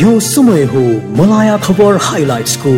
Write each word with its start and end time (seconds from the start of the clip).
यो 0.00 0.18
समय 0.20 0.62
हो 0.72 0.80
मलाया 1.16 1.56
खबर 1.58 1.96
हाइलाइट्सको 2.02 2.72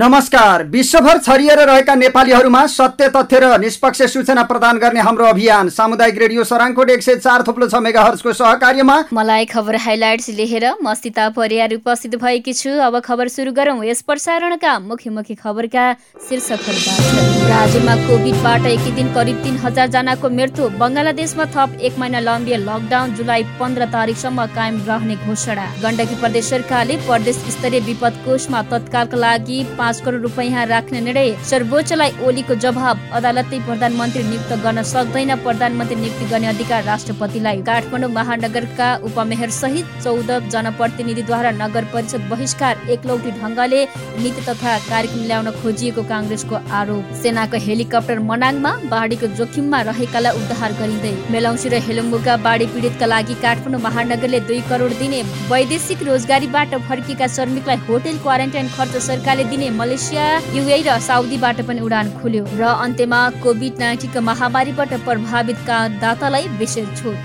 नमस्कार। 0.00 0.62
विश्वभर 0.64 1.18
छरिएर 1.18 1.58
रहेका 1.60 1.94
नेपालीहरूमा 1.94 2.64
सत्य 2.66 3.08
तथ्य 3.16 3.38
र 3.40 3.56
निष्पक्ष 3.60 4.02
सूचना 4.12 4.42
प्रदान 4.42 4.78
गर्ने 4.78 5.00
हाम्रो 5.00 5.24
अभियान 5.26 5.68
सामुदायिक 5.68 6.18
रेडियो 6.18 6.44
सराङकोट 6.44 6.90
एक 6.90 7.02
सय 7.02 7.16
चार 7.16 7.42
थुप्लो 7.46 7.68
छ 7.68 7.80
मेगा 7.84 8.02
हर्सको 8.02 8.32
सहकार्यमा। 8.32 8.96
मलाई 9.12 9.44
खबर 9.46 9.76
हाइलाइट्स 9.76 10.28
लेखेर 10.30 10.64
म 10.80 10.94
सीता 10.96 11.28
परियार 11.36 11.74
उपस्थित 11.74 12.16
भएकी 12.16 12.52
छु। 12.52 12.70
अब 12.80 12.98
खबर 13.00 13.28
सुरु 13.28 13.52
गरौँ। 13.52 13.84
यस 13.84 14.00
प्रसारणका 14.02 14.78
मुख्य 14.80 15.10
मुख्य 15.10 15.34
खबरका 15.34 15.84
शीर्षकहरूबाट। 16.28 17.44
ब्राजिलमा 17.44 17.94
कोभिडबाट 18.08 18.66
एकै 18.72 18.94
दिन 18.96 19.12
करिब 19.12 19.44
तिन 19.44 19.56
हजार 19.58 19.88
जनाको 19.90 20.30
मृत्यु। 20.30 20.68
बङ्गलादेशमा 20.80 21.44
थप 21.52 21.76
एक 21.82 21.98
महिना 21.98 22.20
लम्बिए 22.20 22.56
लकडाउन 22.64 23.14
जुलाई 23.20 23.44
पन्ध्र 23.60 23.90
तारिकसम्म 23.92 24.46
कायम 24.56 24.80
रहने 24.88 25.16
घोषणा। 25.28 25.68
गण्डकी 25.84 26.20
प्रदेश 26.24 26.50
सरकारले 26.50 26.96
प्रदेश 27.04 27.44
स्तरीय 27.50 27.80
विपद 27.84 28.24
कोषमा 28.24 28.62
तत्कालका 28.72 29.16
लागि 29.18 29.60
पाँच 29.90 30.00
करोड 30.06 30.22
रुपियाँ 30.22 30.64
राख्ने 30.66 31.00
निर्णय 31.00 31.30
सर्वोच्चलाई 31.50 32.10
ओलीको 32.22 32.54
जवाब 32.62 32.98
अदालतले 33.12 33.58
प्रधानमन्त्री 33.66 34.22
नियुक्त 34.22 34.52
गर्न 34.62 34.82
सक्दैन। 34.86 35.34
प्रधानमन्त्री 35.42 35.96
नियुक्ति 35.96 36.24
गर्ने 36.30 36.46
अधिकार 36.46 36.82
राष्ट्रपतिलाई। 36.84 37.62
काठमाडौँ 37.66 38.10
महानगरका 38.10 38.88
उपमेयर 39.02 39.50
सहित 39.50 39.86
चौध 40.04 40.30
जनप्रतिनिधिद्वारा 40.54 41.50
नगर 41.58 41.84
परिषद 41.92 42.22
बहिष्कार 42.30 42.86
एकलौटी 42.94 43.30
ढङ्गले 43.40 43.80
नीति 44.22 44.42
तथा 44.46 44.76
कार्यक्रम 44.86 45.24
ल्याउन 45.26 45.50
खोजिएको 45.58 46.02
काङ्ग्रेसको 46.12 46.56
आरोप। 46.80 47.10
सेनाको 47.22 47.58
हेलिकप्टर 47.66 48.18
मनाङमा 48.30 48.72
बाढीको 48.94 49.26
जोखिममा 49.42 49.80
रहेकालाई 49.90 50.38
उद्धार 50.38 50.72
गरिँदै 50.78 51.12
मेलौसी 51.34 51.68
र 51.68 51.82
हेलुङ्गुका 51.88 52.36
बाढी 52.46 52.66
पीडितका 52.70 53.10
लागि 53.14 53.34
काठमाडौँ 53.42 53.82
महानगरले 53.88 54.40
दुई 54.46 54.60
करोड 54.70 54.96
दिने 55.02 55.20
वैदेशिक 55.50 56.06
रोजगारीबाट 56.10 56.78
फर्किएका 56.88 57.26
श्रमिकलाई 57.34 57.84
होटेल 57.90 58.16
क्वारेन्टाइन 58.22 58.68
खर्च 58.78 58.96
सरकारले 59.10 59.44
दिने 59.50 59.70
मलेसिया 59.80 60.24
युए 60.54 60.78
र 60.86 60.98
साउदीबाट 61.00 61.60
पनि 61.68 61.80
उडान 61.80 62.06
खुल्यो 62.20 62.44
र 62.60 62.62
अन्त्यमा 62.86 63.20
कोभिड 63.42 63.78
नाइन्टिनको 63.82 64.20
महामारीबाट 64.28 64.92
प्रभावित 65.08 65.58
दातालाई 66.04 66.44
विशेष 66.60 66.88
छुट। 67.00 67.16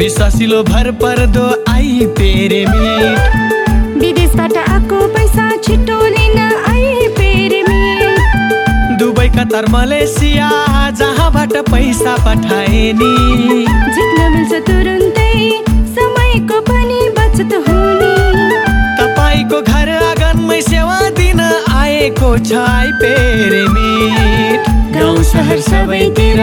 विश्वासिलो 0.00 0.62
भर 0.62 0.90
पर्दो 1.02 1.46
आई 1.68 2.06
पेरे 2.18 2.62
कतार 9.46 9.66
मलेसिया 9.70 10.50
जहाँबाट 10.90 11.52
पैसा 11.70 12.14
पठाए 12.18 12.80
नि 12.98 13.10
जित्न 13.94 14.22
मिल्छ 14.32 14.54
तुरुन्तै 14.66 15.34
समयको 15.94 16.58
पनि 16.66 16.98
बचत 17.18 17.52
हुने। 17.66 18.10
तपाईँको 18.98 19.60
घर 19.62 19.90
आँगनमै 19.90 20.60
सेवा 20.62 20.98
दिन 21.18 21.40
आएको 21.40 22.32
छ 22.40 22.50
गाउँ 24.96 25.22
सहर 25.30 25.60
सबैतिर 25.70 26.42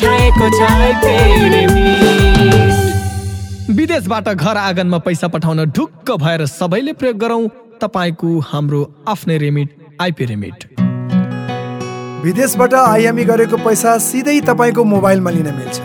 छाएको 0.00 0.48
छ 0.56 0.72
विदेशबाट 3.76 4.28
घर 4.30 4.56
आँगनमा 4.56 4.98
पैसा 5.04 5.28
पठाउन 5.28 5.64
ढुक्क 5.76 6.16
भएर 6.16 6.46
सबैले 6.48 6.92
प्रयोग 6.96 7.18
गरौँ 7.18 7.46
तपाईँको 7.80 8.38
हाम्रो 8.48 8.84
आफ्नै 9.08 9.38
रेमिट 9.38 9.78
आइपी 10.00 10.24
रेमिट 10.24 10.87
विदेशबाट 12.18 12.72
आइएमई 12.74 13.24
गरेको 13.24 13.56
पैसा 13.56 13.90
सिधै 14.00 14.40
तपाईँको 14.46 14.84
मोबाइलमा 14.84 15.30
लिन 15.30 15.48
मिल्छ। 15.54 15.76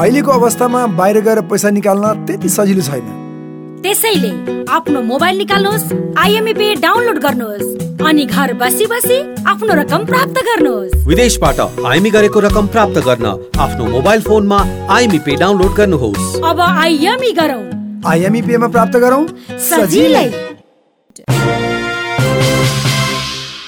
अहिलेको 0.00 0.30
अवस्थामा 0.32 0.86
बाहिर 0.98 1.20
गएर 1.20 1.40
पैसा 1.50 1.70
निकाल्न 1.70 2.24
त्यति 2.26 2.48
सजिलो 2.48 2.82
छैन। 2.82 3.08
त्यसैले 3.82 4.30
आफ्नो 4.72 5.02
मोबाइल 5.02 5.38
निकाल्नुहोस् 5.38 5.92
आइएमई 6.18 6.52
पे 6.54 6.74
डाउनलोड 6.80 7.18
गर्नुहोस् 7.18 8.00
अनि 8.08 8.24
घर 8.26 8.52
बसी 8.62 8.86
बसी 8.86 9.18
आफ्नो 9.44 9.74
रकम 9.80 10.04
प्राप्त 10.06 10.40
गर्नुहोस्। 10.48 11.04
विदेशबाट 11.06 11.60
आइएमई 11.60 12.10
गरेको 12.10 12.40
रकम 12.40 12.66
प्राप्त 12.72 13.04
गर्न 13.06 13.26
आफ्नो 13.60 13.90
मोबाइल 13.90 14.20
फोनमा 14.22 14.60
आइएमई 14.96 15.18
पे 15.26 15.36
डाउनलोड 15.36 15.76
गर्नुहोस्। 15.76 16.40
अब 16.40 16.60
आइएमई 16.60 17.32
गरौँ। 17.40 17.62
आइएमई 18.06 18.42
पेमा 18.42 18.68
प्राप्त 18.68 18.96
गरौँ? 18.96 19.26
सजिलै। 19.60 20.26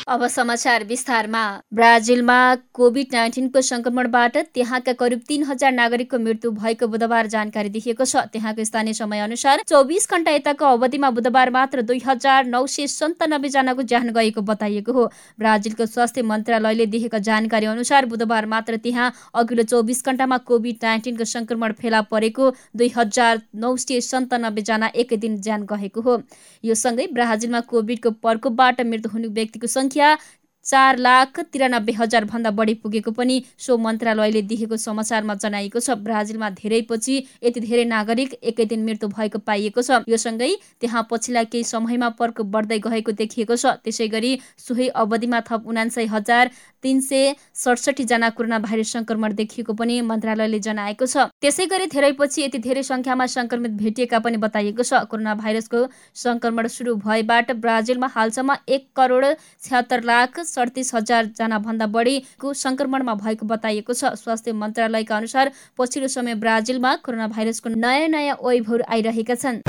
अब 0.06 0.26
समाचार 0.28 0.82
विस्तारमा। 0.84 1.42
ब्राजिलमा 1.75 2.38
कोभिड 2.75 3.06
नाइन्टिनको 3.12 3.60
संक्रमणबाट 3.60 4.37
त्यहाँका 4.54 4.92
करिब 4.92 5.20
तीन 5.28 5.44
हजार 5.44 5.72
नागरिकको 5.72 6.19
मृत्यु 6.19 6.50
भएको 6.53 6.87
बुधबार 6.87 7.26
जानकारी 7.26 7.69
दिइएको 7.70 8.04
छ। 8.04 8.16
त्यहाँको 8.28 8.64
स्थानीय 8.64 8.94
समय 8.94 9.20
अनुसार 9.20 9.62
चौबिस 9.66 10.09
घण्टा 10.10 10.31
यताको 10.31 10.64
अवधिमा 10.66 11.10
बुधबार 11.10 11.50
मात्र 11.50 11.82
दुई 11.82 12.03
हजार 12.06 12.44
नौ 12.47 12.66
सय 12.66 12.87
सन्तानब्बे 12.87 13.48
जनाको 13.48 13.82
ज्यान 13.84 14.10
गएको 14.12 14.43
बताइएको 14.43 14.93
हो। 14.93 15.06
ब्राजिलको 15.38 15.87
स्वास्थ्य 15.87 16.22
मन्त्रालयले 16.25 16.87
दिएको 16.87 17.19
जानकारी 17.20 17.66
अनुसार 17.66 18.06
बुधबार 18.06 18.47
मात्र 18.47 18.76
त्यहाँ 18.84 19.09
अघिल्लो 19.34 19.64
चौबिस 19.64 20.04
घण्टामा 20.04 20.38
कोभिड 20.44 20.76
नाइन्टिनको 20.82 21.25
संक्रमण 21.25 21.72
फेला 21.81 22.00
परेको 22.12 22.50
दुई 22.76 22.93
हजार 22.97 23.41
नौ 23.56 23.75
सय 23.78 24.00
सन्तानब्बे 24.03 24.62
जना 24.64 24.93
एकै 24.97 25.16
दिन 25.16 25.41
ज्यान 25.41 25.66
गएको 25.72 26.00
हो। 26.03 26.20
यो 26.64 26.75
सँगै 26.76 27.06
ब्राजिलमा 27.14 27.60
कोभिडको 27.72 28.10
प्रकोपबाट 28.20 28.81
मृत्यु 28.84 29.10
हुने 29.10 29.28
व्यक्तिको 29.32 29.66
सङ्ख्या 29.69 29.93
क्या 29.94 30.15
चार 30.64 30.98
लाख 30.98 31.41
तिरानब्बे 31.52 31.92
हजार 31.94 32.25
भन्दा 32.25 32.50
बढी 32.52 32.75
पुगेको 32.82 33.10
पनि 33.12 33.42
सो 33.58 33.76
मन्त्रालयले 33.78 34.42
दिएको 34.44 34.76
समाचारमा 34.78 35.34
जनाइएको 35.36 35.80
छ। 35.80 35.97
ब्राजिलमा 36.04 36.50
धेरै 36.52 36.80
पछि 36.91 37.16
यति 37.44 37.60
धेरै 37.60 37.84
नागरिक 37.86 38.34
एकै 38.42 38.64
दिन 38.66 38.84
मृत्यु 38.84 39.08
भएको 39.08 39.38
पाइएको 39.41 39.82
छ। 39.82 40.02
यो 40.08 40.16
सँगै 40.16 40.50
त्यहाँ 40.80 41.06
पछिल्ला 41.10 41.42
केही 41.47 41.64
समयमा 41.64 42.08
प्रकोप 42.16 42.47
बढ्दै 42.54 42.78
गएको 42.80 43.12
देखिएको 43.14 43.56
छ। 43.56 43.76
त्यसै 43.84 44.08
गरी 44.08 44.32
सोही 44.58 44.88
अवधिमा 44.97 45.41
थप 45.50 45.66
उनान्सय 45.66 46.06
हजार 46.08 46.50
तिन 46.84 47.00
सय 47.00 47.34
सडसठी 47.54 48.04
जना 48.04 48.28
कोरोना 48.31 48.58
भाइरस 48.61 48.93
संक्रमण 48.93 49.34
देखिएको 49.34 49.72
पनि 49.75 50.00
मन्त्रालयले 50.02 50.61
जनाएको 50.61 51.06
छ। 51.06 51.28
त्यसै 51.40 51.66
गरी 51.66 51.87
धेरै 51.88 52.12
पछि 52.14 52.43
यति 52.43 52.58
धेरै 52.61 52.82
संख्यामा 52.84 53.26
संक्रमित 53.37 53.76
भेटिएका 53.82 54.19
पनि 54.20 54.37
बताइएको 54.38 54.82
छ। 54.82 55.05
कोरोना 55.11 55.34
भाइरसको 55.34 55.87
संक्रमण 56.16 56.66
सुरु 56.69 56.94
भएबाट 57.05 57.52
ब्राजिलमा 57.61 58.08
हालसम्म 58.16 58.56
एक 58.69 58.88
करोड 58.96 59.25
छ्यात्तर 59.62 60.02
लाख 60.05 60.40
सडतिस 60.54 60.94
हजार 60.94 61.30
जना 61.38 61.58
भन्दा 61.60 61.86
बढीको 61.96 62.52
संक्रमणमा 62.56 63.14
भएको 63.22 63.46
बताइएको 63.46 63.92
छ। 63.92 64.14
स्वास्थ्य 64.16 64.52
मन्त्रालयका 64.54 65.16
अनुसार 65.16 65.52
पछिल्लो 65.78 66.08
समय 66.10 66.34
ब्राजिलमा 66.42 66.94
कोरोना 67.04 67.28
भाइरसको 67.28 67.68
नयाँ 67.76 68.08
नयाँ 68.08 68.36
वेभहरू 68.42 68.84
आइरहेका 68.88 69.34
छन्। 69.34 69.62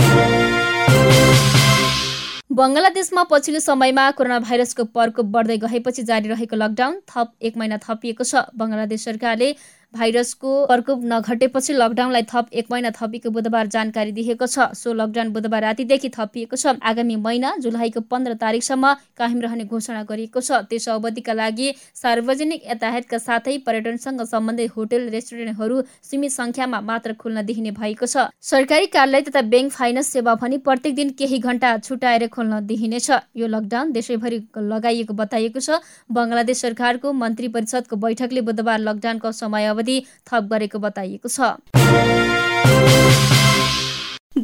बङ्गलादेशमा 2.56 3.24
पछिल्लो 3.30 3.60
समयमा 3.60 4.04
कोरोना 4.18 4.40
भाइरसको 4.40 4.84
प्रकोप 4.96 5.26
बढ्दै 5.28 5.58
गएपछि 5.60 6.04
जारी 6.04 6.30
रहेको 6.30 6.56
लकडाउन 6.56 6.94
थप 7.10 7.32
एक 7.42 7.58
महिना 7.58 7.78
थपिएको 7.84 8.24
छ। 8.24 8.44
बङ्गलादेश 8.56 9.04
सरकारले 9.04 9.50
भाइरसको 9.96 10.52
प्रकोप 10.68 11.04
नघटेपछि 11.06 11.74
लकडाउनलाई 11.74 12.24
थप 12.28 12.54
एक 12.54 12.66
महिना 12.72 12.92
थपिएको 12.96 13.30
बुधबार 13.32 13.68
जानकारी 13.68 14.12
दिएको 14.12 14.46
छ। 14.46 14.68
सो 14.76 14.94
लकडाउन 14.94 15.30
बुधबार 15.34 15.62
रातिदेखि 15.62 16.10
थपिएको 16.12 16.56
छ। 16.56 16.76
आगामी 16.84 17.16
महिना 17.18 17.56
जुलाईको 17.60 18.02
पन्ध्र 18.06 18.34
तारिकसम्म 18.36 18.94
कायम 19.18 19.40
रहने 19.42 19.64
घोषणा 19.66 20.04
गरिएको 20.04 20.42
छ। 20.42 20.60
त्यस 20.70 20.90
अवधिका 20.90 21.34
लागि 21.34 21.72
सार्वजनिक 21.96 22.68
यातायातका 22.68 23.18
साथै 23.20 23.58
पर्यटनसँग 23.66 24.22
सम्बन्धित 24.26 24.72
होटल 24.76 25.08
रेस्टुरेन्टहरू 25.10 25.82
सीमित 26.04 26.32
संख्यामा 26.32 26.82
मात्र 26.84 27.14
खुल्न 27.16 27.46
दिइने 27.46 27.72
भएको 27.74 28.06
छ। 28.06 28.28
सरकारी 28.44 28.86
कार्यालय 28.88 29.22
तथा 29.30 29.42
ब्याङ्क 29.48 29.72
फाइनेन्स 29.72 30.08
सेवा 30.12 30.36
पनि 30.36 30.58
प्रत्येक 30.60 30.96
दिन 30.96 31.10
केही 31.16 31.40
घण्टा 31.40 31.78
छुटाएर 31.80 32.28
खोल्न 32.28 32.60
दिइनेछ। 32.68 33.10
यो 33.36 33.48
लकडाउन 33.48 33.92
देशैभरि 33.92 34.40
लगाइएको 34.58 35.14
बताइएको 35.16 35.60
छ। 35.60 35.80
बङ्गलादेश 36.12 36.62
सरकारको 36.62 37.14
मन्त्री 37.16 37.48
परिषदको 37.50 37.96
बैठकले 37.98 38.42
बुधबार 38.44 38.80
लकडाउनको 38.82 39.32
समय 39.34 39.68
अवधि 39.86 39.98
थप 40.28 40.50
गरेको 40.52 40.80
बताइएको 40.80 41.30
छ। 41.30 42.25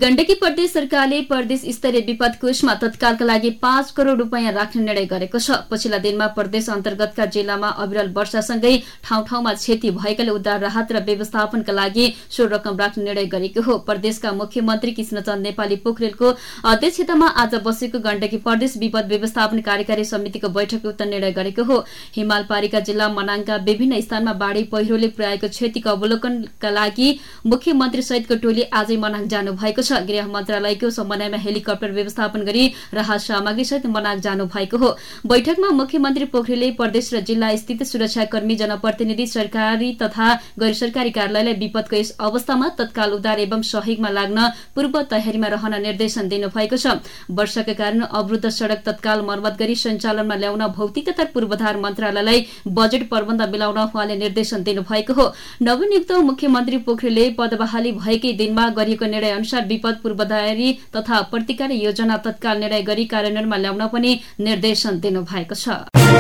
गण्डकी 0.02 0.34
प्रदेश 0.34 0.72
सरकारले 0.72 1.20
प्रदेश 1.24 1.64
स्तरीय 1.70 2.02
विपद 2.02 2.36
कोषमा 2.42 2.74
तत्कालका 2.82 3.26
लागि 3.26 3.50
पाँच 3.62 3.90
करोड़ 3.98 4.18
रूपियाँ 4.20 4.52
राख्ने 4.52 4.84
निर्णय 4.84 5.06
गरेको 5.06 5.40
छ। 5.40 5.58
पछिल्ला 5.72 5.98
दिनमा 6.02 6.28
प्रदेश 6.38 6.70
अन्तर्गतका 6.72 7.26
जिल्लामा 7.28 7.68
अविरल 7.84 8.10
वर्षासँगै 8.16 8.72
ठाउँ 9.04 9.26
ठाउँमा 9.28 9.54
क्षति 9.54 9.92
भएकाले 9.94 10.32
उद्धार 10.32 10.60
राहत 10.60 10.92
र 10.92 11.04
व्यवस्थापनका 11.06 11.74
लागि 11.74 12.06
सो 12.30 12.46
रकम 12.48 12.78
राख्ने 12.78 13.04
निर्णय 13.04 13.26
गरेको 13.28 13.62
हो। 13.62 13.78
प्रदेशका 13.86 14.32
मुख्यमन्त्री 14.32 14.92
कृष्णचन्द 14.92 15.44
नेपाली 15.44 15.76
पोखरेलको 15.86 16.34
अध्यक्षतामा 16.66 17.28
आज 17.44 17.54
बसेको 17.62 18.00
गण्डकी 18.00 18.38
प्रदेश 18.40 18.78
विपद 18.78 19.14
व्यवस्थापन 19.14 19.62
कार्यकारी 19.62 20.06
समितिको 20.06 20.50
बैठक 20.50 20.86
उक्त 20.86 21.02
निर्णय 21.04 21.32
गरेको 21.34 21.64
हो। 21.64 21.78
हिमाल 22.16 22.48
पारिका 22.50 22.80
जिल्ला 22.90 23.10
मनाङका 23.12 23.62
विभिन्न 23.70 24.02
स्थानमा 24.02 24.34
बाढ़ी 24.42 24.64
पहिरोले 24.74 25.14
पुर्याएको 25.14 25.54
क्षतिको 25.54 25.90
अवलोकनका 25.92 26.70
लागि 26.72 27.14
मुख्यमन्त्री 27.48 28.02
सहितको 28.04 28.42
टोली 28.42 28.70
आजै 28.74 28.98
मनाङ 28.98 29.28
जानु 29.30 29.54
भएको 29.54 29.82
छ। 29.82 29.90
गृह 30.02 30.28
मन्त्रालयको 30.28 30.90
समन्वयमा 30.92 31.38
हेलिकप्टर 31.38 31.92
व्यवस्थापन 31.92 32.42
गरी 32.42 32.68
राहत 32.94 33.22
सामग्री 33.22 33.66
सहित 33.66 33.86
मनाक 33.88 34.20
जानु 34.20 34.46
भएको 34.48 34.78
हो। 34.78 34.96
बैठकमा 35.28 35.70
मुख्यमन्त्री 35.72 36.26
पोखरेलले 36.28 36.72
प्रदेश 36.74 37.14
र 37.14 37.20
जिल्ला 37.22 37.56
स्थित 37.56 37.84
सुरक्षाकर्मी 37.84 38.56
जनप्रतिनिधि 38.56 39.28
सरकारी 39.28 39.92
तथा 40.02 40.34
गैर 40.60 40.74
सरकारी 40.74 41.12
कार्यालयलाई 41.12 41.54
विपदको 41.60 41.96
यस 41.96 42.16
अवस्थामा 42.22 42.68
तत्काल 42.78 43.14
उद्धार 43.14 43.40
एवं 43.42 43.62
सहयोगमा 43.64 44.10
लाग्न 44.12 44.48
पूर्व 44.76 45.02
तयारीमा 45.12 45.48
रहन 45.50 45.82
निर्देशन 45.82 46.28
दिनुभएको 46.30 46.78
छ। 46.78 47.00
वर्षाका 47.32 47.74
कारण 47.74 48.02
अवरुद्ध 48.02 48.50
सड़क 48.52 48.82
तत्काल 48.86 49.22
मर्मत 49.22 49.58
गरी 49.60 49.76
सञ्चालनमा 49.78 50.36
ल्याउन 50.36 50.66
भौतिक 50.72 51.10
तथा 51.10 51.24
पूर्वाधार 51.34 51.78
मन्त्रालयलाई 51.80 52.46
बजेट 52.70 53.10
प्रबन्ध 53.10 53.42
मिलाउन 53.52 53.78
उहाँले 53.82 54.16
निर्देशन 54.18 54.64
दिनुभएको 54.64 55.14
हो। 55.14 55.26
नवनियुक्त 55.62 56.12
मुख्यमन्त्री 56.24 56.78
पोखरेलले 56.86 57.30
पदबहाली 57.38 57.92
भएकै 57.94 58.32
दिनमा 58.34 58.68
गरिएको 58.72 59.06
निर्णय 59.06 59.32
अनुसार 59.32 59.66
विपद 59.72 60.00
पूर्वधारी 60.04 60.72
तथा 60.96 61.22
प्रतिकारी 61.32 61.82
योजना 61.84 62.18
तत्काल 62.26 62.60
निर्णय 62.60 62.82
गरी 62.92 63.06
कार्यान्वयनमा 63.16 63.58
ल्याउन 63.58 63.88
पनि 63.94 64.20
निर्देशन 64.42 65.00
दिनुभएको 65.00 65.56
छ। 65.56 66.11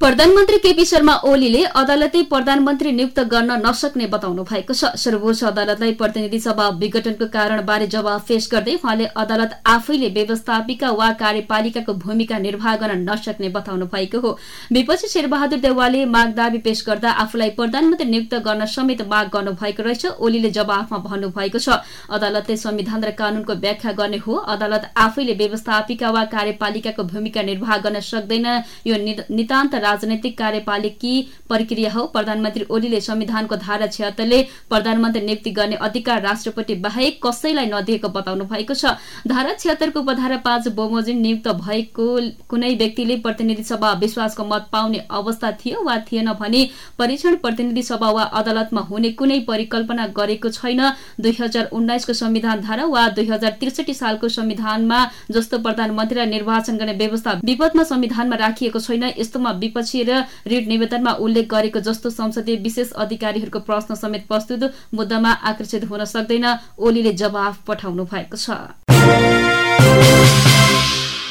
प्रधानमन्त्री 0.00 0.58
केपी 0.58 0.84
शर्मा 0.86 1.14
ओलीले 1.26 1.62
अदालतै 1.76 2.20
प्रधानमन्त्री 2.24 2.90
नियुक्त 2.92 3.18
गर्न 3.30 3.54
नसक्ने 3.62 4.06
बताउनु 4.06 4.42
भएको 4.44 4.72
छ। 4.72 4.90
सर्वोच्च 4.96 5.42
अदालतलाई 5.44 5.94
प्रतिनिधि 5.94 6.38
सभा 6.40 6.66
विघटनको 6.78 7.26
कारणबारे 7.28 7.86
जवाब 7.94 8.22
पेश 8.28 8.46
गर्दै 8.52 8.74
उहाँले 8.74 9.06
अदालत 9.16 9.56
आफैले 9.66 10.08
व्यवस्थापिका 10.10 10.90
वा 10.92 11.08
कार्यपालिकाको 11.22 11.94
भूमिका 12.04 12.38
निर्वाह 12.38 12.76
गर्न 12.76 13.10
नसक्ने 13.10 13.48
बताउनु 13.50 13.86
भएको 13.88 14.20
हो। 14.20 14.30
विपक्षी 14.70 15.08
शेरबहादुर 15.08 15.58
देवालले 15.58 16.04
माग 16.06 16.30
दावी 16.36 16.58
पेश 16.62 16.84
गर्दा 16.86 17.10
आफूलाई 17.24 17.50
प्रधानमन्त्री 17.58 18.08
नियुक्त 18.08 18.34
गर्न 18.46 18.66
समेत 18.68 19.02
माग 19.10 19.34
गर्नु 19.34 19.56
भएको 19.56 19.82
रहेछ। 19.82 20.06
ओलीले 20.20 20.50
जवाफमा 20.52 21.02
भन्नुभएको 21.08 21.58
छ 21.58 21.80
अदालतले 22.12 22.56
संविधान 22.58 23.04
र 23.04 23.10
कानूनको 23.18 23.58
व्याख्या 23.58 23.96
गर्ने 23.98 24.22
हो। 24.22 24.38
अदालत 24.54 24.88
आफैले 25.08 25.34
व्यवस्थापिका 25.42 26.10
वा 26.12 26.24
कार्यपालिकाको 26.30 27.02
भूमिका 27.10 27.42
निर्वाह 27.50 27.76
गर्न 27.82 28.06
सक्दैन। 28.06 28.48
यो 28.86 29.02
नितान्त 29.34 29.86
राजनैतिक 29.88 30.38
कार्यपालिकी 30.38 31.14
प्रक्रिया 31.48 31.92
हो। 31.92 32.06
प्रधानमन्त्री 32.08 32.64
ओलीले 32.70 33.00
संविधानको 33.00 33.56
धारा 33.58 33.86
छिहत्तरले 33.88 34.42
प्रधानमन्त्री 34.70 35.20
नियुक्ति 35.22 35.50
गर्ने 35.52 35.76
अधिकार 35.82 36.22
राष्ट्रपति 36.22 36.74
बाहेक 36.84 37.20
कसैलाई 37.26 37.66
नदिएको 37.68 38.08
बताउनु 38.10 38.44
भएको 38.46 38.74
छ। 38.74 38.96
धारा 39.28 39.52
छिहत्तरको 39.54 40.00
उपधारा 40.00 40.36
पाँच 40.44 40.68
बोमोजिन 40.74 41.20
नियुक्त 41.20 41.48
भएको 41.58 42.06
कुनै 42.48 42.74
व्यक्तिले 42.74 43.16
प्रतिनिधि 43.18 43.62
सभा 43.64 43.92
विश्वासको 44.00 44.44
मत 44.44 44.66
पाउने 44.72 44.98
अवस्था 45.10 45.50
थियो 45.60 45.82
वा 45.84 45.96
थिएन 46.02 46.32
भने 46.34 46.68
परीक्षण 46.98 47.36
प्रतिनिधि 47.38 47.82
सभा 47.82 48.10
वा 48.10 48.22
अदालतमा 48.40 48.80
हुने 48.90 49.10
कुनै 49.12 49.38
परिकल्पना 49.48 50.06
गरेको 50.16 50.48
छैन। 50.50 50.82
दुई 51.20 51.36
हजार 51.40 51.68
उन्नाइसको 51.72 52.12
संविधान 52.14 52.60
धारा 52.60 52.84
वा 52.86 53.08
दुई 53.10 53.26
हजार 53.28 53.56
त्रिसठी 53.60 53.94
सालको 53.94 54.28
संविधानमा 54.30 55.00
जस्तो 55.30 55.58
प्रधानमन्त्रीलाई 55.58 56.26
निर्वाचन 56.26 56.76
गर्ने 56.78 56.92
व्यवस्था 56.94 57.38
विपदमा 57.44 57.82
संविधानमा 57.84 58.36
राखिएको 58.36 58.80
छैन। 58.80 59.04
यस्तोमा 59.18 59.52
पछि 59.58 59.77
र 59.80 60.24
रिट 60.46 60.68
निवेदनमा 60.68 61.12
उल्लेख 61.12 61.46
गरेको 61.48 61.80
जस्तो 61.80 62.10
संसदीय 62.10 62.56
विशेष 62.56 62.92
अधिकारीहरूको 62.98 63.60
प्रश्न 63.60 63.94
समेत 63.94 64.26
प्रस्तुत 64.28 64.62
मुद्दामा 64.94 65.32
आकर्षित 65.50 65.84
हुन 65.90 66.04
सक्दैन। 66.04 66.46
ओलीले 66.78 67.12
जवाफ 67.12 67.54
पठाउनु 67.66 68.04
भएको 68.04 68.36
छ। 68.36 68.50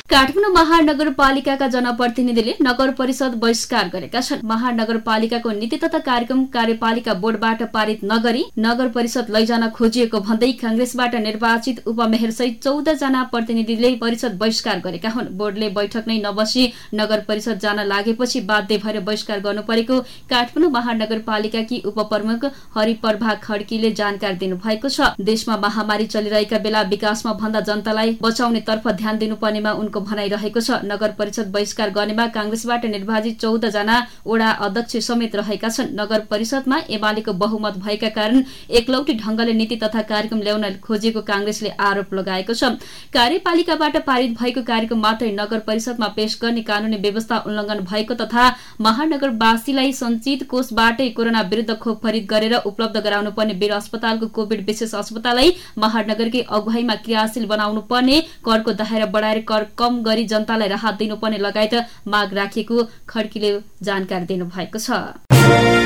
काठमाडौँ 0.09 0.51
महानगरपालिकाका 0.51 1.68
जनप्रतिनिधिले 1.68 2.54
नगर 2.62 2.92
परिषद 2.95 3.33
बहिष्कार 3.38 3.88
गरेका 3.94 4.19
छन्। 4.21 4.45
महानगरपालिकाको 4.48 5.51
नीति 5.51 5.77
तथा 5.77 6.00
कार्यक्रम 6.00 6.45
कार्यपालिका 6.54 7.13
बोर्डबाट 7.15 7.63
पारित 7.74 8.04
नगरी 8.04 8.45
नगर 8.57 8.88
परिषद 8.89 9.30
लैजान 9.30 9.68
खोजिएको 9.69 10.19
भन्दै 10.19 10.51
कांग्रेसबाट 10.62 11.15
निर्वाचित 11.18 11.81
उपमेयर 11.88 12.31
सहित 12.31 12.62
चौध 12.63 12.89
जना 12.94 13.24
प्रतिनिधिले 13.33 13.89
परिषद 13.98 14.38
बहिष्कार 14.38 14.80
गरेका 14.80 15.09
हुन्। 15.09 15.27
बोर्डले 15.38 15.69
बैठक 15.71 16.07
नै 16.07 16.18
नबसी 16.19 16.63
नगर 16.95 17.25
परिषद 17.27 17.60
जान 17.60 17.83
लागेपछि 17.88 18.42
बाध्य 18.48 18.77
भएर 18.77 19.00
बहिष्कार 19.01 19.39
गर्नु 19.42 19.62
परेको 19.63 20.00
काठमाडौँ 20.30 20.71
महानगरपालिकाकी 20.71 21.81
उपप्रमुख 21.86 22.45
हरिप्रभा 22.77 23.33
खड्कीले 23.44 23.92
जानकारी 23.94 24.38
दिनुभएको 24.38 24.89
छ। 24.89 25.12
देशमा 25.25 25.57
महामारी 25.60 26.07
चलिरहेका 26.07 26.63
बेला 26.63 26.88
विकासमा 26.88 27.33
भन्दा 27.36 27.65
जनतालाई 27.68 28.18
बचाउने 28.24 28.65
तर्फ 28.68 28.88
ध्यान 28.95 29.18
दिनुपर्नेमा 29.18 29.77
उनको 29.77 29.95
भनाइरहेको 30.01 30.59
छ। 30.59 30.79
नगर 30.85 31.11
परिषद 31.13 31.51
बहिष्कार 31.51 31.89
गर्नेमा 31.91 32.25
कांग्रेसबाट 32.29 32.85
निर्वाचित 32.88 33.39
चौध 33.41 33.65
जना 33.69 33.95
ओडा 34.25 34.49
अध्यक्ष 34.61 34.97
समेत 35.05 35.35
रहेका 35.35 35.69
छन्। 35.69 35.94
नगर 35.95 36.19
परिषदमा 36.29 36.79
एमालेको 36.89 37.33
बहुमत 37.35 37.77
भएका 37.79 38.09
कारण 38.11 38.44
एकलौटी 38.71 39.13
ढंगले 39.15 39.53
नीति 39.53 39.75
तथा 39.77 40.01
कार्यक्रम 40.03 40.41
ल्याउन 40.41 40.65
खोजेको 40.83 41.21
कांग्रेसले 41.23 41.69
आरोप 41.81 42.13
लगाएको 42.13 42.53
छ। 42.53 42.71
कार्यपालिकाबाट 43.13 43.97
पारित 44.05 44.38
भएको 44.39 44.61
कार्यक्रम 44.63 44.99
मात्रै 45.01 45.31
नगर 45.33 45.59
परिषदमा 45.67 46.07
पेश 46.15 46.38
गर्ने 46.41 46.61
कानूनी 46.63 46.97
व्यवस्था 47.00 47.38
उल्लंघन 47.47 47.79
भएको 47.85 48.13
तथा 48.17 48.50
महानगरवासीलाई 48.81 49.91
संचित 49.95 50.43
कोषबाटै 50.50 51.10
कोरोना 51.12 51.41
विरूद्ध 51.50 51.75
खोप 51.77 52.05
खरिद 52.05 52.25
गरेर 52.29 52.55
उपलब्ध 52.65 52.98
गराउनु 53.00 53.31
पर्ने 53.31 53.53
वीर 53.55 53.72
अस्पतालको 53.74 54.27
कोविड 54.36 54.65
विशेष 54.65 54.93
अस्पताललाई 54.95 55.55
महानगरकै 55.77 56.41
अगुवाईमा 56.50 56.95
क्रियाशील 57.05 57.45
बनाउनु 57.48 57.81
पर्ने 57.89 58.19
करको 58.45 58.72
दायरा 58.75 59.05
बढाएर 59.07 59.39
कर 59.48 59.63
कम 59.88 60.01
गरी 60.03 60.25
जनतालाई 60.27 60.67
राहत 60.67 60.96
दिनुपर्ने 61.00 61.38
लगायत 61.39 61.74
माग 62.08 62.34
राखिएको 62.34 62.84
खड्कीले 63.10 63.51
जानकारी 63.84 64.25
दिनुभएको 64.27 64.79
छ। 64.79 65.76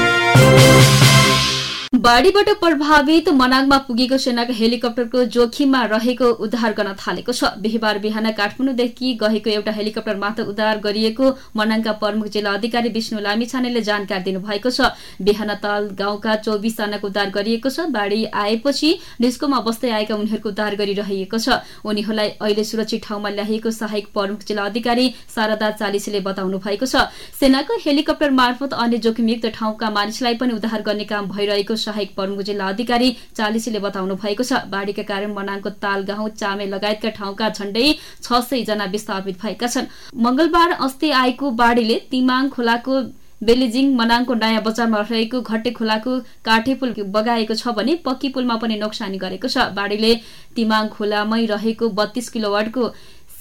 बाढ़ीबाट 2.01 2.47
प्रभावित 2.59 3.27
मनाङमा 3.31 3.77
पुगेको 3.87 4.17
सेनाको 4.17 4.53
हेलिकप्टरको 4.53 5.23
जोखिममा 5.33 5.81
रहेको 5.85 6.29
उद्धार 6.45 6.73
गर्न 6.73 6.93
थालेको 6.97 7.31
छ। 7.31 7.49
बिहिबार 7.61 7.97
बिहान 8.01 8.31
काठमाडौँदेखि 8.33 9.11
गएको 9.21 9.49
एउटा 9.51 9.71
हेलिकप्टर 9.71 10.17
मात्र 10.17 10.43
उद्धार 10.43 10.79
गरिएको 10.81 11.29
मनाङका 11.55 11.91
प्रमुख 12.01 12.27
जिल्ला 12.27 12.53
अधिकारी 12.53 12.89
विष्णु 12.89 13.19
लामिछानेले 13.21 13.81
जानकारी 13.81 14.23
दिनुभएको 14.23 14.69
छ। 14.71 14.89
बिहान 15.21 15.53
ताल 15.61 15.89
गाउँका 15.93 16.35
चौबिस 16.41 16.77
जनाको 16.77 17.07
उद्धार 17.07 17.29
गरिएको 17.29 17.69
छ। 17.69 17.85
बाढ़ी 17.93 18.25
आएपछि 18.45 18.89
डिस्कोमा 19.21 19.59
बस्दै 19.61 19.91
आएका 19.91 20.15
उनीहरूको 20.15 20.49
उद्धार 20.49 20.75
गरिरहेको 20.81 21.37
छ। 21.37 21.61
उनीहरूलाई 21.85 22.33
अहिले 22.41 22.63
सुरक्षित 22.63 23.05
ठाउँमा 23.05 23.29
ल्याइएको 23.37 23.75
सहायक 23.77 24.09
प्रमुख 24.09 24.47
जिल्ला 24.47 24.65
अधिकारी 24.65 25.07
शारदा 25.35 25.71
चालिसीले 25.77 26.25
बताउनु 26.25 26.63
भएको 26.65 26.85
छ। 26.87 27.05
सेनाको 27.37 27.79
हेलिकप्टर 27.85 28.35
मार्फत 28.41 28.73
अन्य 28.79 28.97
जोखिमयुक्त 29.05 29.47
ठाउँका 29.53 29.93
मानिसलाई 29.93 30.41
पनि 30.41 30.57
उद्धार 30.57 30.81
गर्ने 30.81 31.09
काम 31.13 31.29
भइरहेको 31.29 31.81
सहायक 31.91 32.15
प्रमुख 32.15 32.41
जिल्ला 32.43 32.67
अधिकारी 32.69 33.15
चालिसीले 33.35 33.79
बताउनु 33.81 34.15
भएको 34.17 34.43
छ। 34.43 34.65
बाढ़ीका 34.71 35.03
कारण 35.05 35.33
मनाङको 35.33 35.69
ताल 35.79 36.03
गाउँ 36.05 36.29
चामे 36.35 36.65
लगायतका 36.67 37.09
ठाउँका 37.13 37.49
झण्डै 37.51 37.87
छ 38.21 38.43
जना 38.65 38.85
विस्थापित 38.91 39.41
भएका 39.41 39.67
छन्। 39.67 39.89
मंगलबार 40.17 40.71
अस्ति 40.81 41.09
आएको 41.17 41.51
बाढ़ीले 41.57 41.95
तिमाङ 42.11 42.49
खोलाको 42.49 43.01
बेलिजिङ 43.41 43.87
मनाङको 43.95 44.33
नयाँ 44.35 44.61
बजारमा 44.63 44.99
रहेको 45.01 45.41
घट्टे 45.41 45.71
खोलाको 45.73 46.11
काठे 46.45 46.73
पुल 46.81 46.93
बगाएको 47.09 47.55
छ 47.55 47.73
भने 47.73 47.95
पक्की 48.05 48.29
पुलमा 48.29 48.55
पनि 48.61 48.75
नोक्सानी 48.77 49.17
गरेको 49.17 49.47
छ। 49.47 49.65
बाढ़ीले 49.73 50.11
तिमाङ 50.55 50.87
खोलामै 50.89 51.45
रहेको 51.47 51.89
बत्तीस 51.97 52.29
किलोवाटको 52.29 52.83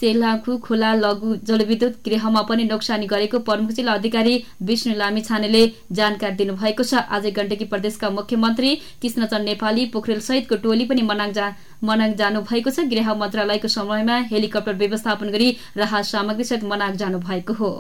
सेलाखु 0.01 0.57
खोला 0.59 0.91
लघु 0.95 1.35
जलविद्युत 1.49 1.97
गृहमा 2.07 2.43
पनि 2.49 2.65
नोक्सानी 2.65 3.07
गरेको 3.07 3.39
प्रमुख 3.49 3.71
जिल्ला 3.79 3.93
अधिकारी 3.93 4.35
विष्णु 4.69 4.95
लामी 4.97 5.23
छानेले 5.23 5.63
जानकारी 5.93 6.35
दिनुभएको 6.37 6.83
छ। 6.83 7.03
आज 7.11 7.27
गण्डकी 7.39 7.65
प्रदेशका 7.73 8.11
मुख्यमन्त्री 8.11 8.71
कृष्णचन्द्र 9.03 9.45
नेपाली 9.45 9.85
पोखरेल 9.93 10.21
सहितको 10.29 10.57
टोली 10.65 10.85
पनि 10.89 11.03
मनाङ 11.11 11.33
जा 11.33 11.47
मनाङ 11.85 12.15
जानु 12.17 12.41
भएको 12.49 12.71
छ। 12.71 12.89
गृह 12.93 13.15
मन्त्रालयको 13.15 13.69
समयमा 13.77 14.17
हेलिकप्टर 14.33 14.75
व्यवस्थापन 14.85 15.29
गरी 15.37 15.49
राहत 15.77 16.05
सामग्री 16.07 16.45
सहित 16.45 16.65
मनाङ 16.73 16.97
जानु 16.97 17.19
भएको 17.29 17.53
हो। 17.61 17.71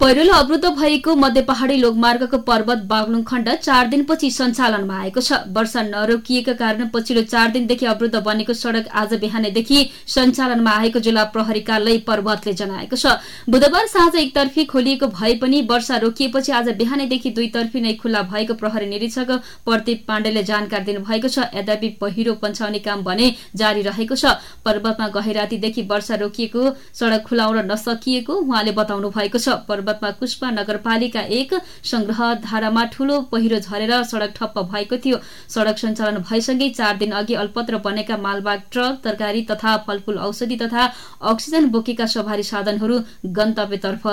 पहिरोले 0.00 0.30
अवरुद्ध 0.30 0.68
भएको 0.68 1.14
मध्य 1.16 1.42
पहाडी 1.42 1.76
लोकमार्गको 1.76 2.38
पर्वत 2.38 2.78
बागलुङ 2.88 3.22
खण्ड 3.24 3.48
चार 3.56 3.86
दिनपछि 3.88 4.30
सञ्चालनमा 4.30 4.96
आएको 4.96 5.20
छ। 5.20 5.32
वर्षा 5.50 5.82
नरोकिएका 5.82 6.52
कारण 6.52 6.88
पछिल्लो 6.94 7.22
चार 7.24 7.50
दिनदेखि 7.50 7.86
अवरुद्ध 7.86 8.20
बनेको 8.22 8.54
सड़क 8.54 8.88
आज 8.94 9.14
बिहानैदेखि 9.20 9.78
सञ्चालनमा 10.06 10.70
आएको 10.72 11.00
जिल्ला 11.00 11.24
प्रहरी 11.32 11.60
कार्यालय 11.62 11.98
पर्वतले 12.06 12.52
जनाएको 12.52 12.96
छ। 12.96 13.14
बुधबार 13.48 13.86
साँझ 13.86 14.14
एकतर्फी 14.16 14.64
खोलिएको 14.66 15.06
भए 15.08 15.32
पनि 15.38 15.62
वर्षा 15.70 15.96
रोकिएपछि 16.04 16.52
आज 16.52 16.68
बिहानैदेखि 16.76 17.30
दुईतर्फी 17.30 17.80
नै 17.80 17.94
खुल्ला 17.96 18.22
भएको 18.28 18.54
प्रहरी 18.54 18.86
निरीक्षक 18.86 19.30
प्रदीप 19.64 20.04
पाण्डेले 20.08 20.42
जानकारी 20.44 20.84
दिनुभएको 20.84 21.28
छ। 21.28 21.48
यद्यपि 21.56 21.88
पहिरो 22.00 22.34
पन्छाउने 22.44 22.78
काम 22.80 23.02
भने 23.02 23.32
जारी 23.56 23.82
रहेको 23.88 24.14
छ। 24.14 24.36
पर्वतमा 24.62 25.08
गहिरातीदेखि 25.16 25.88
वर्षा 25.88 26.22
रोकिएको 26.22 26.68
सड़क 26.94 27.26
खुलाउन 27.26 27.64
नसकिएको 27.72 28.40
उहाँले 28.44 28.78
बताउनु 28.78 29.10
भएको 29.10 29.38
छ 29.38 29.58
पर्वतमा 29.86 30.10
कुष्पा 30.18 30.50
नगरपालिका 30.50 31.20
एक 31.32 31.54
संग्रह 31.84 32.22
धारामा 32.42 32.84
ठूलो 32.92 33.20
पहिरो 33.32 33.58
झरेर 33.60 34.02
सड़क 34.04 34.34
ठप्प 34.36 34.58
भएको 34.72 34.96
थियो। 34.98 35.18
सड़क 35.48 35.78
सञ्चालन 35.78 36.18
भएसँगै 36.20 36.68
चार 36.70 36.96
दिन 36.96 37.12
अघि 37.14 37.34
अल्पत्र 37.36 37.78
बनेका 37.86 38.16
मालबाग 38.18 38.62
ट्रक 38.72 39.00
तरकारी 39.04 39.42
तथा 39.50 39.76
फलफूल 39.86 40.18
औषधि 40.20 40.56
तथा 40.56 40.92
अक्सिजन 41.24 41.70
बोकेका 41.70 42.06
सवारी 42.08 42.42
साधनहरू 42.44 43.00
गन्तव्यतर्फ 43.32 44.06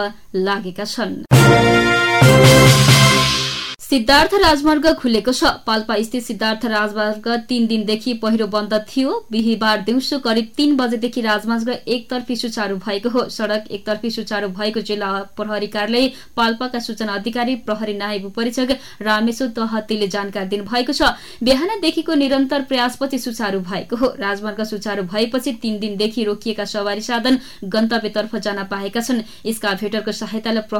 लागेका 0.47 0.85
छन्। 0.85 1.32
सिद्धार्थ 3.93 4.33
राजमार्ग 4.33 4.85
खुलेको 4.99 5.31
छ। 5.31 5.49
पाल्पा 5.65 5.95
स्थित 6.03 6.23
सिद्धार्थ 6.23 6.65
राजमार्ग 6.65 7.27
तीन 7.49 7.67
दिनदेखि 7.67 8.13
पहिरो 8.13 8.47
बन्द 8.47 8.73
थियो। 8.89 9.11
बिहिबार 9.31 9.81
दिउँसो 9.81 10.19
करिब 10.19 10.47
तीन 10.57 10.75
बजेदेखि 10.77 11.21
राजमार्ग 11.21 11.69
एकतर्फी 11.69 12.35
सुचारू 12.35 12.77
भएको 12.77 13.09
हो। 13.09 13.27
सड़क 13.29 13.67
एकतर्फी 13.69 14.11
सुचारू 14.11 14.47
भएको 14.49 14.81
जिल्ला 14.81 15.11
प्रहरी 15.37 15.67
कार्यालय 15.69 16.11
पाल्पाका 16.35 16.79
सूचना 16.79 17.13
अधिकारी 17.13 17.55
प्रहरी 17.61 17.93
नायब 17.93 18.25
उपरीक्षक 18.25 18.77
रामेश्वर 19.01 19.53
तहतीले 19.53 20.07
जानकारी 20.09 20.49
दिनुभएको 20.49 20.93
छ। 20.93 21.13
बिहानदेखिको 21.43 22.13
निरन्तर 22.15 22.61
प्रयासपछि 22.65 23.19
सुचारू 23.21 23.59
भएको 23.61 23.95
हो। 23.95 24.13
राजमार्ग 24.19 24.63
सुचारू 24.65 25.03
भएपछि 25.05 25.53
तीन 25.61 25.79
दिनदेखि 25.79 26.23
रोकिएका 26.23 26.65
सवारी 26.67 27.01
साधन 27.03 27.39
गन्तव्यतर्फ 27.65 28.35
जान 28.37 28.63
पाएका 28.65 29.01
छन्। 29.01 29.27
स्काभेटरको 29.53 30.11
सहायताले 30.13 30.71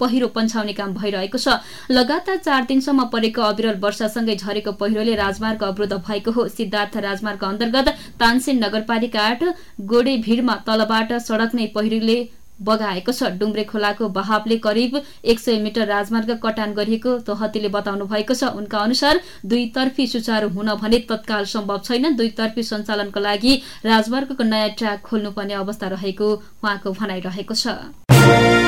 पहिरो 0.00 0.28
पन्छाउने 0.30 0.72
काम 0.72 0.94
भइरहेको 0.94 1.38
छ। 1.38 1.58
लगातार 1.90 2.36
चार 2.38 2.64
दिनसम्म 2.64 3.04
परेको 3.08 3.42
अविरल 3.42 3.78
वर्षासँगै 3.80 4.36
झरेको 4.36 4.72
पहिरोले 4.78 5.14
राजमार्ग 5.16 5.62
अवरुद्ध 5.64 5.92
भएको 5.98 6.30
हो। 6.32 6.48
सिद्धार्थ 6.50 6.96
राजमार्ग 7.02 7.44
अन्तर्गत 7.44 7.88
तानसेन 8.20 8.64
नगरपालिका 8.64 9.20
आठ 9.22 9.44
गोडे 9.88 10.16
भिडमा 10.26 10.54
तलबाट 10.66 11.12
सड़क 11.20 11.54
नै 11.54 11.66
पहिरोले 11.74 12.18
बगाएको 12.58 13.12
छ। 13.12 13.22
डुम्रे 13.38 13.64
खोलाको 13.64 14.08
बहावले 14.10 14.56
करिब 14.58 14.96
एक 15.24 15.38
सय 15.38 15.58
मिटर 15.62 15.86
राजमार्ग 15.86 16.30
कटान 16.42 16.72
गरिएको 16.74 17.12
तहतीले 17.22 17.68
बताउनु 17.70 18.06
भएको 18.06 18.34
छ। 18.34 18.50
उनका 18.52 18.78
अनुसार 18.80 19.20
दुईतर्फी 19.46 20.06
सुचारू 20.08 20.48
हुन 20.50 20.74
भने 20.82 20.98
तत्काल 21.06 21.44
सम्भव 21.46 21.78
छैन। 21.86 22.16
दुईतर्फी 22.16 22.62
सञ्चालनको 22.64 23.20
लागि 23.20 23.54
राजमार्गको 23.86 24.44
नयाँ 24.44 24.74
ट्र्याक 24.74 25.06
खोल्नुपर्ने 25.06 25.54
अवस्था 25.56 25.94
रहेको 25.94 26.32
उहाँको 26.34 26.92
भनाइरहेको 26.98 27.54
छ। 27.54 28.67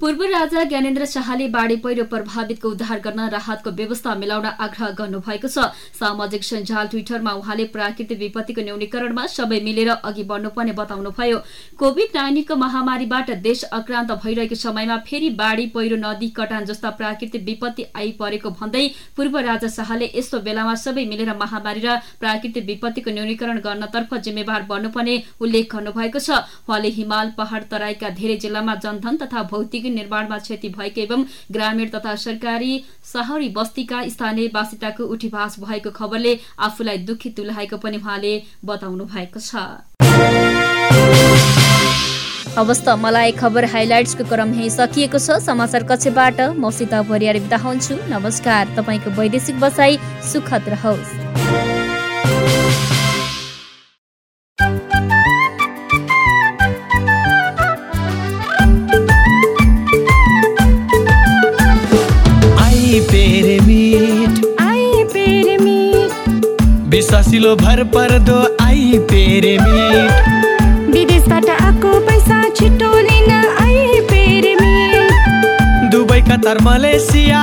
पूर्व 0.00 0.22
राजा 0.22 0.62
ज्ञानेन्द्र 0.70 1.04
शाहले 1.06 1.46
बाढी 1.48 1.76
पहिरो 1.84 2.04
प्रभावितको 2.04 2.68
उद्धार 2.68 2.98
गर्न 3.00 3.28
राहतको 3.30 3.70
व्यवस्था 3.72 4.14
मिलाउन 4.14 4.46
आग्रह 4.46 4.90
गर्नुभएको 4.92 5.48
छ। 5.48 5.72
सामाजिक 5.96 6.42
सञ्जाल 6.44 6.86
ट्विटरमा 6.86 7.32
उहाँले 7.32 7.64
प्राकृतिक 7.72 8.18
विपत्तिको 8.18 8.62
न्यूनीकरणमा 8.62 9.24
सबै 9.26 9.60
मिलेर 9.64 9.88
अघि 9.90 10.24
बढ्नुपर्ने 10.24 10.72
बताउनुभयो। 10.80 11.38
कोविड 11.80 12.08
नाइन्टिनको 12.14 12.56
महामारीबाट 12.56 13.30
देश 13.40 13.64
आक्रान्त 13.72 14.12
भइरहेको 14.26 14.54
समयमा 14.56 14.96
फेरि 15.08 15.30
बाढी 15.40 15.66
पहिरो 15.72 15.96
नदी 15.96 16.28
कटान 16.36 16.64
जस्ता 16.66 16.90
प्राकृतिक 17.00 17.44
विपत्ति 17.48 17.88
आइपरेको 17.96 18.50
भन्दै 18.60 18.84
पूर्व 19.16 19.38
राजा 19.48 19.72
शाहले 19.78 20.10
यस्तो 20.14 20.42
बेलामा 20.42 20.74
सबै 20.84 21.06
मिलेर 21.06 21.32
महामारी 21.36 21.86
र 21.86 21.96
प्राकृतिक 22.20 22.66
विपत्तिको 22.66 23.16
न्यूनीकरण 23.16 23.64
गर्नतर्फ 23.64 24.14
जिम्मेवार 24.20 24.68
बन्नुपर्ने 24.68 25.16
उल्लेख 25.40 25.74
गर्नुभएको 25.74 26.20
छ। 26.20 26.44
उहाँले 26.68 26.94
हिमाल 27.00 27.34
पहाड़ 27.40 27.64
तराईका 27.72 28.14
धेरै 28.20 28.36
जिल्लामा 28.44 28.78
जनधन 28.84 29.24
तथा 29.24 29.48
भौतिक 29.48 29.84
निर्माणमा 29.90 30.38
क्षति 30.38 30.68
भएको 30.68 31.00
एवं 31.00 31.24
ग्रामीण 31.52 31.88
तथा 31.88 32.14
सरकारी 32.16 32.72
शहरी 33.12 33.48
बस्तीका 33.56 34.02
स्थानीय 34.08 34.50
वासिताको 34.54 35.04
उठीभास 35.04 35.58
भएको 35.60 35.90
खबरले 35.90 36.38
आफूलाई 36.60 36.98
दुखित 37.06 37.36
तुल्याएको 37.36 37.76
पनि 37.76 37.96
उहाँले 37.96 38.34
बताउनु 38.64 39.04
भएको 39.04 39.40
छ। 39.40 39.56
अवस्था 42.58 42.94
मलाई 42.96 43.32
खबर 43.32 43.64
हाइलाइट्सको 43.64 44.24
क्रम 44.24 44.54
यही 44.54 44.70
सकिएको 44.70 45.18
छ। 45.18 45.38
समाचार 45.44 45.82
कक्षबाट 45.84 46.40
म 46.56 46.70
सीता 46.72 47.02
परियार 47.04 47.38
बिदा 47.40 47.56
हुन्छु। 47.56 47.94
नमस्कार। 48.08 48.74
तपाईँको 48.76 49.10
वैदेशिक 49.20 49.60
बसाई 49.60 49.98
सुखद 50.32 50.68
रहोस्। 50.68 51.45
विश्वासिलो 67.26 67.54
भर 67.56 67.82
पर्दो 67.90 68.38
आई 68.62 68.98
पेरे 69.10 69.56
मिट 69.58 70.94
विदेशबाट 70.94 71.48
आएको 71.50 71.90
पैसा 72.06 72.38
छिटो 72.54 72.90
लिन 73.06 73.30
आई 73.62 74.00
पेरे 74.10 74.54
मिट 74.60 75.90
दुबई 75.92 76.20
कतार 76.28 76.58
मलेसिया 76.62 77.42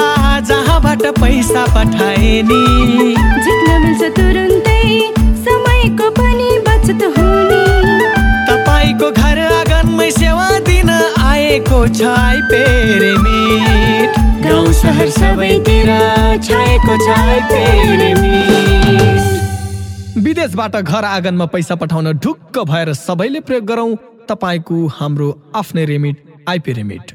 जहाँबाट 0.49 1.03
पैसा 1.19 1.65
पठाए 1.75 2.31
नि। 2.47 2.61
जित्न 3.43 3.81
मिल्छ 3.83 4.01
तुरुन्तै 4.15 4.79
समयको 5.43 6.09
पनि 6.19 6.49
बचत 6.67 7.03
हुने। 7.17 7.61
तपाईँको 8.47 9.11
घर 9.11 9.39
आँगनमै 9.49 10.09
सेवा 10.19 10.47
दिन 10.69 10.89
आएको 11.27 11.85
छ 11.99 12.15
आई 12.15 12.39
पेरे 12.53 13.13
मिट 13.25 14.23
गाउँ 14.47 14.73
सहर 14.81 15.09
सबैतिर 15.19 15.91
छाएको 16.47 16.97
छ 17.05 17.19
आई 17.19 17.39
पेरे 17.51 18.13
मिट 18.23 19.32
विदेशबाट 20.33 20.75
घर 20.77 21.05
आँगनमा 21.05 21.45
पैसा 21.45 21.75
पठाउन 21.75 22.11
ढुक्क 22.17 22.57
भएर 22.65 22.93
सबैले 22.95 23.39
प्रयोग 23.45 23.65
गरौँ। 23.65 23.89
तपाईँको 24.27 24.77
हाम्रो 24.89 25.27
आफ्नै 25.55 25.83
रेमिट 25.85 26.23
आइपी 26.49 26.73
रेमिट 26.73 27.11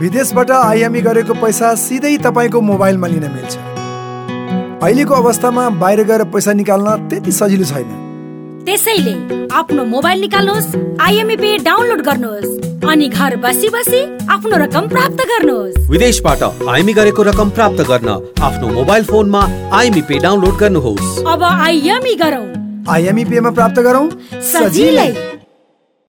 विदेशबाट 0.00 0.50
आइएमई 0.50 1.00
गरेको 1.02 1.34
पैसा 1.34 1.74
सिधै 1.82 2.16
तपाईँको 2.22 2.60
मोबाइलमा 2.62 3.06
लिन 3.06 3.26
मिल्छ। 3.32 3.56
अहिलेको 4.78 5.14
अवस्थामा 5.16 5.68
बाहिर 5.82 6.02
गएर 6.06 6.24
पैसा 6.30 6.52
निकाल्न 6.62 6.94
त्यति 7.08 7.32
सजिलो 7.32 7.64
छैन। 7.64 7.90
त्यसैले 8.64 9.16
आफ्नो 9.50 9.84
मोबाइल 9.86 10.20
निकाल्नुहोस् 10.20 10.70
आइएमई 11.02 11.36
पे 11.36 11.56
डाउनलोड 11.66 12.06
गर्नुहोस्। 12.06 12.65
अनि 12.90 13.08
घर 13.08 13.36
बसी 13.36 13.68
बसी 13.68 14.00
आफ्नो 14.30 14.56
रकम 14.56 14.88
प्राप्त 14.88 15.20
गर्नुहोस्। 15.26 15.90
विदेशबाट 15.90 16.42
आइएमई 16.42 16.92
गरेको 16.92 17.22
रकम 17.22 17.50
प्राप्त 17.50 17.80
गर्न 17.88 18.08
आफ्नो 18.42 18.68
मोबाइल 18.68 19.04
फोनमा 19.04 19.42
आइएमई 19.72 20.02
पे 20.02 20.18
डाउनलोड 20.18 20.56
गर्नुहोस्। 20.56 21.24
अब 21.26 21.42
आइएमई 21.42 22.14
गरौँ। 22.14 22.46
आइएमई 22.88 23.24
पेमा 23.24 23.50
प्राप्त 23.50 23.80
गरौँ? 23.80 24.08
सजिलै। 24.50 25.35